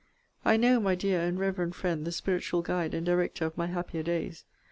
I 0.43 0.57
know, 0.57 0.79
my 0.79 0.95
dear 0.95 1.21
and 1.21 1.37
reverend 1.37 1.75
friend, 1.75 2.05
the 2.07 2.11
spiritual 2.11 2.63
guide 2.63 2.95
and 2.95 3.05
director 3.05 3.45
of 3.45 3.55
my 3.55 3.67
happier 3.67 4.01
days! 4.01 4.45